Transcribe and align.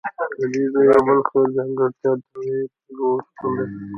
ددې 0.39 0.63
ځای 0.73 0.85
یوه 0.87 0.99
بله 1.05 1.15
ښه 1.27 1.39
ځانګړتیا 1.55 2.11
د 2.17 2.21
نادرو 2.31 2.71
تیږو 2.83 3.09
شتون 3.27 3.53
دی. 3.71 3.87